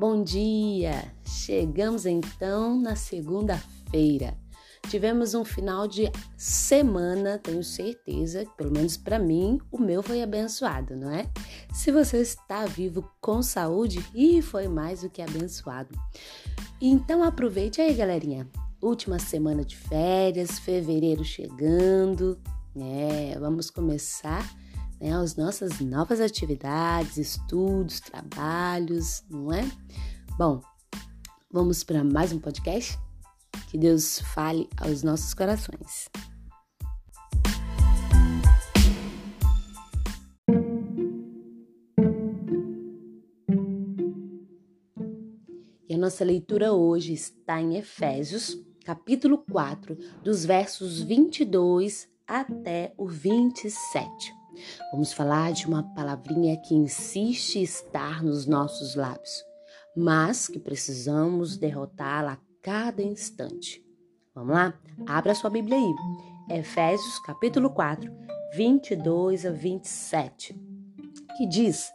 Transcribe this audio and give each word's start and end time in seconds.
Bom 0.00 0.24
dia! 0.24 1.12
Chegamos 1.26 2.06
então 2.06 2.80
na 2.80 2.96
segunda-feira. 2.96 4.34
Tivemos 4.88 5.34
um 5.34 5.44
final 5.44 5.86
de 5.86 6.10
semana, 6.38 7.36
tenho 7.36 7.62
certeza, 7.62 8.46
pelo 8.56 8.72
menos 8.72 8.96
para 8.96 9.18
mim, 9.18 9.60
o 9.70 9.76
meu 9.76 10.02
foi 10.02 10.22
abençoado, 10.22 10.96
não 10.96 11.10
é? 11.10 11.28
Se 11.74 11.92
você 11.92 12.16
está 12.16 12.64
vivo 12.64 13.12
com 13.20 13.42
saúde, 13.42 14.02
e 14.14 14.40
foi 14.40 14.68
mais 14.68 15.02
do 15.02 15.10
que 15.10 15.20
abençoado. 15.20 15.90
Então 16.80 17.22
aproveite 17.22 17.82
aí, 17.82 17.92
galerinha. 17.92 18.48
Última 18.80 19.18
semana 19.18 19.62
de 19.62 19.76
férias, 19.76 20.58
fevereiro 20.60 21.22
chegando, 21.22 22.40
né? 22.74 23.36
Vamos 23.38 23.68
começar 23.68 24.48
né, 25.00 25.16
as 25.16 25.34
nossas 25.34 25.80
novas 25.80 26.20
atividades, 26.20 27.16
estudos, 27.16 28.00
trabalhos, 28.00 29.24
não 29.30 29.50
é? 29.52 29.68
Bom, 30.36 30.60
vamos 31.50 31.82
para 31.82 32.04
mais 32.04 32.32
um 32.32 32.38
podcast? 32.38 32.98
Que 33.70 33.78
Deus 33.78 34.20
fale 34.20 34.68
aos 34.76 35.02
nossos 35.02 35.32
corações. 35.32 36.10
E 45.88 45.94
a 45.94 45.98
nossa 45.98 46.24
leitura 46.24 46.72
hoje 46.72 47.12
está 47.12 47.60
em 47.60 47.76
Efésios, 47.76 48.56
capítulo 48.84 49.38
4, 49.38 49.96
dos 50.22 50.44
versos 50.44 51.00
22 51.00 52.08
até 52.26 52.94
o 52.96 53.08
27. 53.08 54.39
Vamos 54.90 55.12
falar 55.12 55.52
de 55.52 55.66
uma 55.66 55.82
palavrinha 55.94 56.56
que 56.56 56.74
insiste 56.74 57.62
estar 57.62 58.22
nos 58.22 58.46
nossos 58.46 58.94
lábios, 58.94 59.44
mas 59.96 60.48
que 60.48 60.58
precisamos 60.58 61.56
derrotá-la 61.56 62.32
a 62.32 62.38
cada 62.62 63.02
instante. 63.02 63.84
Vamos 64.34 64.54
lá? 64.54 64.74
Abra 65.06 65.34
sua 65.34 65.50
Bíblia 65.50 65.76
aí. 65.76 66.58
Efésios 66.58 67.18
capítulo 67.20 67.70
4, 67.70 68.10
22 68.54 69.46
a 69.46 69.50
27, 69.50 70.54
que 71.36 71.46
diz: 71.46 71.92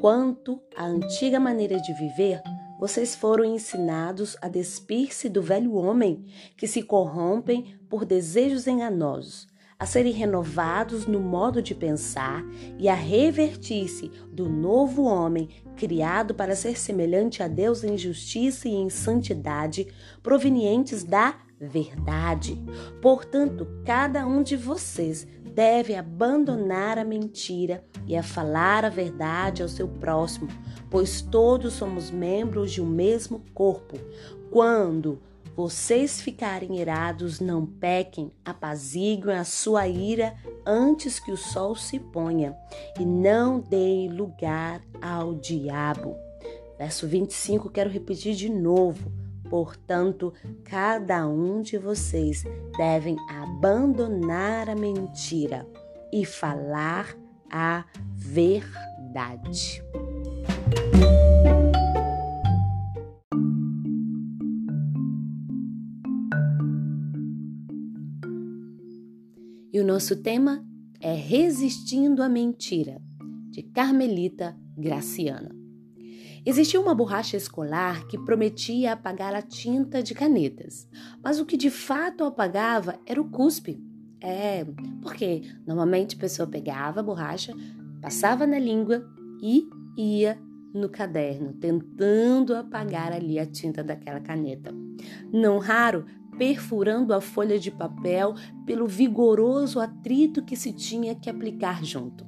Quanto 0.00 0.60
à 0.76 0.84
antiga 0.84 1.40
maneira 1.40 1.80
de 1.80 1.92
viver, 1.94 2.42
vocês 2.78 3.14
foram 3.14 3.44
ensinados 3.44 4.36
a 4.42 4.48
despir-se 4.48 5.28
do 5.28 5.40
velho 5.40 5.74
homem 5.74 6.24
que 6.56 6.68
se 6.68 6.82
corrompem 6.82 7.78
por 7.88 8.04
desejos 8.04 8.66
enganosos 8.66 9.48
a 9.78 9.84
serem 9.84 10.12
renovados 10.12 11.06
no 11.06 11.20
modo 11.20 11.60
de 11.60 11.74
pensar 11.74 12.44
e 12.78 12.88
a 12.88 12.94
revertir-se 12.94 14.10
do 14.32 14.48
novo 14.48 15.04
homem 15.04 15.48
criado 15.76 16.34
para 16.34 16.56
ser 16.56 16.78
semelhante 16.78 17.42
a 17.42 17.48
Deus 17.48 17.84
em 17.84 17.98
justiça 17.98 18.68
e 18.68 18.74
em 18.74 18.88
santidade, 18.88 19.86
provenientes 20.22 21.04
da 21.04 21.34
verdade. 21.60 22.58
Portanto, 23.02 23.66
cada 23.84 24.26
um 24.26 24.42
de 24.42 24.56
vocês 24.56 25.26
deve 25.56 25.94
abandonar 25.94 26.98
a 26.98 27.04
mentira 27.04 27.82
e 28.06 28.14
a 28.14 28.22
falar 28.22 28.84
a 28.84 28.90
verdade 28.90 29.62
ao 29.62 29.68
seu 29.68 29.88
próximo, 29.88 30.48
pois 30.90 31.22
todos 31.22 31.72
somos 31.72 32.10
membros 32.10 32.72
de 32.72 32.82
um 32.82 32.86
mesmo 32.86 33.42
corpo. 33.54 33.96
Quando 34.50 35.18
vocês 35.56 36.20
ficarem 36.20 36.78
irados, 36.78 37.40
não 37.40 37.64
pequem, 37.64 38.30
apaziguem 38.44 39.34
a 39.34 39.44
sua 39.44 39.88
ira 39.88 40.34
antes 40.66 41.18
que 41.18 41.32
o 41.32 41.36
sol 41.36 41.74
se 41.74 41.98
ponha, 41.98 42.54
e 43.00 43.06
não 43.06 43.58
deem 43.58 44.12
lugar 44.12 44.82
ao 45.00 45.34
diabo. 45.34 46.14
Verso 46.78 47.08
25, 47.08 47.70
quero 47.70 47.88
repetir 47.88 48.34
de 48.34 48.50
novo. 48.50 49.10
Portanto, 49.48 50.34
cada 50.64 51.26
um 51.26 51.62
de 51.62 51.78
vocês 51.78 52.44
devem 52.76 53.16
abandonar 53.30 54.68
a 54.68 54.74
mentira 54.74 55.66
e 56.12 56.26
falar 56.26 57.16
a 57.50 57.84
verdade. 58.14 59.82
E 69.76 69.78
o 69.78 69.84
nosso 69.84 70.16
tema 70.16 70.64
é 70.98 71.12
Resistindo 71.12 72.22
à 72.22 72.30
Mentira, 72.30 72.98
de 73.50 73.62
Carmelita 73.62 74.56
Graciana. 74.74 75.54
Existia 76.46 76.80
uma 76.80 76.94
borracha 76.94 77.36
escolar 77.36 78.06
que 78.06 78.16
prometia 78.16 78.94
apagar 78.94 79.34
a 79.34 79.42
tinta 79.42 80.02
de 80.02 80.14
canetas, 80.14 80.88
mas 81.22 81.38
o 81.38 81.44
que 81.44 81.58
de 81.58 81.68
fato 81.68 82.24
apagava 82.24 82.98
era 83.04 83.20
o 83.20 83.28
cuspe. 83.28 83.78
É, 84.18 84.64
porque 85.02 85.42
normalmente 85.66 86.16
a 86.16 86.20
pessoa 86.20 86.48
pegava 86.48 87.00
a 87.00 87.02
borracha, 87.02 87.52
passava 88.00 88.46
na 88.46 88.58
língua 88.58 89.06
e 89.42 89.68
ia 89.94 90.38
no 90.72 90.88
caderno, 90.88 91.52
tentando 91.52 92.56
apagar 92.56 93.12
ali 93.12 93.38
a 93.38 93.44
tinta 93.44 93.84
daquela 93.84 94.20
caneta. 94.20 94.72
Não 95.30 95.58
raro, 95.58 96.06
perfurando 96.38 97.14
a 97.14 97.20
folha 97.20 97.58
de 97.58 97.70
papel 97.70 98.34
pelo 98.64 98.86
vigoroso 98.86 99.80
atrito 99.80 100.44
que 100.44 100.56
se 100.56 100.72
tinha 100.72 101.14
que 101.14 101.30
aplicar 101.30 101.84
junto. 101.84 102.26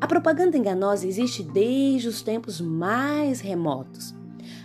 A 0.00 0.06
propaganda 0.06 0.56
enganosa 0.56 1.06
existe 1.06 1.42
desde 1.42 2.08
os 2.08 2.22
tempos 2.22 2.60
mais 2.60 3.40
remotos. 3.40 4.14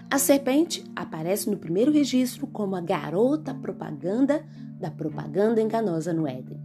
A 0.10 0.18
serpente 0.18 0.84
aparece 0.96 1.50
no 1.50 1.58
primeiro 1.58 1.92
registro 1.92 2.46
como 2.46 2.76
a 2.76 2.82
garota 2.82 3.54
propaganda 3.54 4.46
da 4.80 4.92
propaganda 4.92 5.62
enganosa 5.62 6.14
no 6.14 6.28
Éden. 6.28 6.60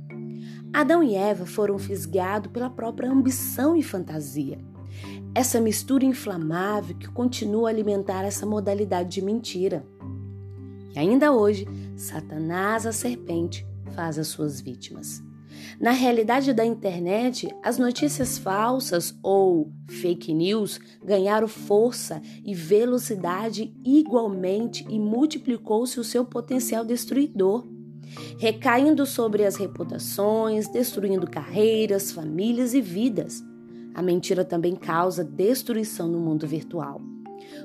Adão 0.73 1.03
e 1.03 1.15
Eva 1.15 1.47
foram 1.47 1.79
fisgados 1.79 2.51
pela 2.51 2.69
própria 2.69 3.11
ambição 3.11 3.77
e 3.77 3.83
fantasia. 3.83 4.59
Essa 5.35 5.61
mistura 5.61 6.05
inflamável 6.05 6.97
que 6.97 7.09
continua 7.09 7.69
a 7.69 7.73
alimentar 7.73 8.25
essa 8.25 8.45
modalidade 8.45 9.11
de 9.11 9.23
mentira. 9.23 9.87
E 10.97 10.99
ainda 10.99 11.31
hoje, 11.31 11.69
Satanás, 11.95 12.87
a 12.87 12.93
serpente, 12.93 13.67
faz 13.95 14.19
as 14.19 14.29
suas 14.29 14.63
vítimas. 14.63 15.23
Na 15.79 15.91
realidade 15.91 16.55
da 16.55 16.65
internet, 16.65 17.55
as 17.63 17.77
notícias 17.77 18.39
falsas 18.39 19.15
ou 19.23 19.71
fake 19.87 20.33
news 20.33 20.81
ganharam 21.05 21.47
força 21.47 22.23
e 22.43 22.55
velocidade 22.55 23.75
igualmente 23.85 24.87
e 24.89 24.99
multiplicou-se 24.99 26.01
o 26.01 26.05
seu 26.05 26.25
potencial 26.25 26.83
destruidor, 26.83 27.67
recaindo 28.39 29.05
sobre 29.05 29.45
as 29.45 29.57
reputações, 29.57 30.67
destruindo 30.67 31.27
carreiras, 31.27 32.11
famílias 32.11 32.73
e 32.73 32.81
vidas. 32.81 33.45
A 33.95 34.01
mentira 34.01 34.47
também 34.47 34.75
causa 34.75 35.23
destruição 35.23 36.09
no 36.09 36.19
mundo 36.19 36.47
virtual. 36.47 37.03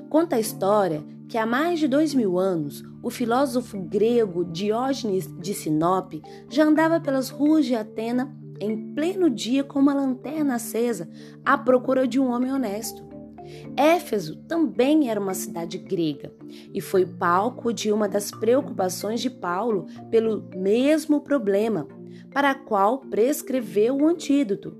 Conta 0.08 0.36
a 0.36 0.40
história 0.40 1.02
que 1.28 1.38
há 1.38 1.46
mais 1.46 1.78
de 1.78 1.88
dois 1.88 2.14
mil 2.14 2.38
anos 2.38 2.84
o 3.02 3.10
filósofo 3.10 3.80
grego 3.80 4.44
Diógenes 4.44 5.26
de 5.40 5.54
Sinope 5.54 6.22
já 6.48 6.64
andava 6.64 7.00
pelas 7.00 7.30
ruas 7.30 7.64
de 7.64 7.74
Atena 7.74 8.36
em 8.60 8.94
pleno 8.94 9.28
dia 9.28 9.64
com 9.64 9.78
uma 9.78 9.94
lanterna 9.94 10.54
acesa 10.54 11.08
à 11.44 11.58
procura 11.58 12.06
de 12.06 12.20
um 12.20 12.30
homem 12.30 12.52
honesto. 12.52 13.02
Éfeso 13.76 14.36
também 14.44 15.10
era 15.10 15.18
uma 15.18 15.34
cidade 15.34 15.78
grega 15.78 16.32
e 16.72 16.80
foi 16.80 17.04
palco 17.04 17.72
de 17.72 17.90
uma 17.90 18.08
das 18.08 18.30
preocupações 18.30 19.20
de 19.20 19.30
Paulo 19.30 19.86
pelo 20.10 20.48
mesmo 20.54 21.20
problema, 21.20 21.88
para 22.32 22.50
a 22.50 22.54
qual 22.54 22.98
prescreveu 22.98 23.96
o 23.96 24.06
antídoto: 24.06 24.76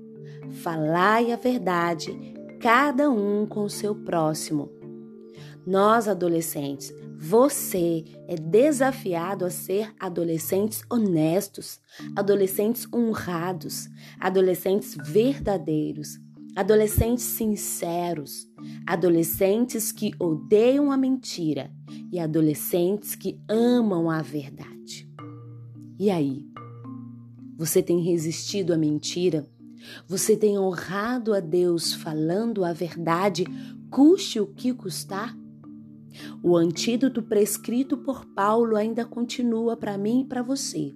Falai 0.51 1.31
a 1.31 1.35
verdade, 1.35 2.33
cada 2.61 3.09
um 3.09 3.45
com 3.45 3.63
o 3.63 3.69
seu 3.69 3.93
próximo 3.93 4.82
nós, 5.65 6.07
adolescentes, 6.07 6.93
você 7.17 8.03
é 8.27 8.35
desafiado 8.35 9.45
a 9.45 9.49
ser 9.49 9.93
adolescentes 9.99 10.83
honestos, 10.91 11.79
adolescentes 12.15 12.85
honrados, 12.93 13.87
adolescentes 14.19 14.95
verdadeiros, 14.95 16.19
adolescentes 16.55 17.23
sinceros, 17.23 18.47
adolescentes 18.85 19.91
que 19.91 20.11
odeiam 20.19 20.91
a 20.91 20.97
mentira 20.97 21.71
e 22.11 22.19
adolescentes 22.19 23.15
que 23.15 23.39
amam 23.47 24.09
a 24.09 24.21
verdade. 24.21 25.09
E 25.97 26.11
aí? 26.11 26.45
Você 27.57 27.81
tem 27.81 28.01
resistido 28.01 28.73
à 28.73 28.77
mentira? 28.77 29.47
Você 30.07 30.35
tem 30.35 30.57
honrado 30.57 31.33
a 31.33 31.39
Deus 31.39 31.93
falando 31.93 32.65
a 32.65 32.73
verdade, 32.73 33.45
custe 33.89 34.39
o 34.39 34.47
que 34.47 34.73
custar? 34.73 35.37
O 36.41 36.55
antídoto 36.55 37.21
prescrito 37.21 37.97
por 37.97 38.25
Paulo 38.25 38.75
ainda 38.75 39.05
continua 39.05 39.75
para 39.75 39.97
mim 39.97 40.21
e 40.21 40.25
para 40.25 40.41
você, 40.41 40.93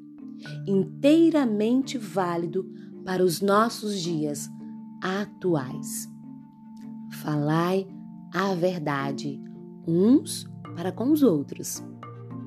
inteiramente 0.68 1.98
válido 1.98 2.70
para 3.04 3.24
os 3.24 3.42
nossos 3.42 4.00
dias 4.00 4.50
atuais. 5.02 6.10
Falai 7.22 7.88
a 8.34 8.54
verdade, 8.54 9.42
uns 9.88 10.46
para 10.76 10.92
com 10.92 11.12
os 11.12 11.24
outros. 11.24 11.84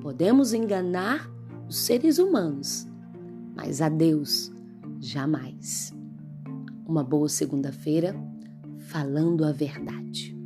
Podemos 0.01 0.53
enganar 0.53 1.29
os 1.67 1.77
seres 1.77 2.17
humanos, 2.17 2.87
mas 3.55 3.81
a 3.81 3.89
Deus 3.89 4.51
jamais. 4.99 5.93
Uma 6.85 7.03
boa 7.03 7.29
segunda-feira 7.29 8.15
falando 8.77 9.45
a 9.45 9.51
verdade. 9.51 10.40